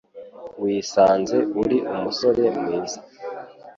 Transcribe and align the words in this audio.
Wisanze 0.61 1.37
uri 1.61 1.77
umusore 1.93 2.43
mwiza. 2.57 2.99